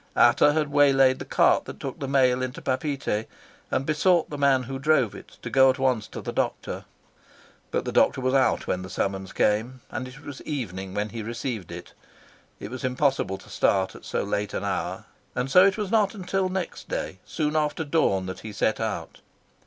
Ata 0.15 0.53
had 0.53 0.71
waylaid 0.71 1.19
the 1.19 1.25
cart 1.25 1.65
that 1.65 1.79
took 1.79 1.99
the 1.99 2.07
mail 2.07 2.41
into 2.41 2.59
Papeete, 2.59 3.27
and 3.69 3.85
besought 3.85 4.31
the 4.31 4.37
man 4.39 4.63
who 4.63 4.79
drove 4.79 5.13
it 5.13 5.37
to 5.43 5.49
go 5.51 5.69
at 5.69 5.77
once 5.77 6.07
to 6.07 6.21
the 6.21 6.31
doctor. 6.31 6.85
But 7.69 7.85
the 7.85 7.91
doctor 7.91 8.19
was 8.19 8.33
out 8.33 8.65
when 8.65 8.81
the 8.81 8.89
summons 8.89 9.31
came, 9.31 9.81
and 9.91 10.07
it 10.07 10.25
was 10.25 10.41
evening 10.41 10.95
when 10.95 11.09
he 11.09 11.21
received 11.21 11.71
it. 11.71 11.93
It 12.59 12.71
was 12.71 12.83
impossible 12.83 13.37
to 13.37 13.49
start 13.49 13.93
at 13.93 14.03
so 14.03 14.23
late 14.23 14.55
an 14.55 14.63
hour, 14.63 15.05
and 15.35 15.51
so 15.51 15.67
it 15.67 15.77
was 15.77 15.91
not 15.91 16.15
till 16.25 16.49
next 16.49 16.89
day 16.89 17.19
soon 17.23 17.55
after 17.55 17.83
dawn 17.85 18.25
that 18.25 18.39
he 18.39 18.51
set 18.51 18.79
out. 18.79 19.19